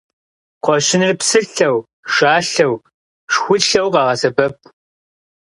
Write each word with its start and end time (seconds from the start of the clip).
Кхъуэщыныр 0.61 1.13
псылъэу, 1.19 1.77
шалъэу, 2.13 2.73
шхулъэу 3.33 3.87
къагъэсэбэп. 3.93 4.55